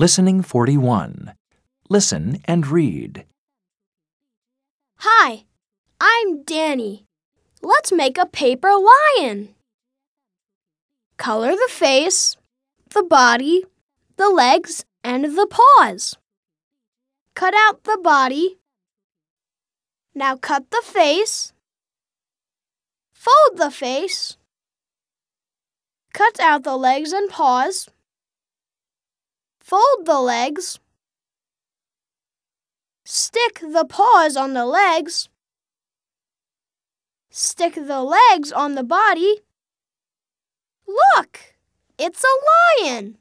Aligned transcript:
Listening 0.00 0.40
41. 0.40 1.34
Listen 1.90 2.40
and 2.46 2.66
read. 2.66 3.26
Hi, 4.96 5.44
I'm 6.00 6.42
Danny. 6.44 7.04
Let's 7.60 7.92
make 7.92 8.16
a 8.16 8.24
paper 8.24 8.70
lion. 8.70 9.54
Color 11.18 11.50
the 11.50 11.68
face, 11.68 12.38
the 12.94 13.02
body, 13.02 13.66
the 14.16 14.30
legs, 14.30 14.86
and 15.04 15.36
the 15.36 15.46
paws. 15.46 16.16
Cut 17.34 17.52
out 17.54 17.84
the 17.84 18.00
body. 18.02 18.56
Now 20.14 20.34
cut 20.34 20.70
the 20.70 20.82
face. 20.82 21.52
Fold 23.12 23.58
the 23.58 23.70
face. 23.70 24.38
Cut 26.14 26.40
out 26.40 26.62
the 26.62 26.78
legs 26.78 27.12
and 27.12 27.28
paws. 27.28 27.90
Fold 29.70 30.04
the 30.04 30.18
legs. 30.18 30.80
Stick 33.04 33.60
the 33.60 33.84
paws 33.84 34.36
on 34.36 34.52
the 34.52 34.66
legs. 34.66 35.28
Stick 37.30 37.76
the 37.76 38.02
legs 38.02 38.50
on 38.50 38.74
the 38.74 38.82
body. 38.82 39.42
Look, 40.88 41.54
it's 41.96 42.24
a 42.24 42.82
lion. 42.82 43.18